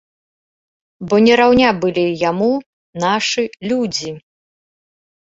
Бо 1.11 1.15
не 1.25 1.33
раўня 1.41 1.69
былі 1.83 2.05
яму 2.31 2.47
нашы 3.05 3.43
людзі. 3.73 4.09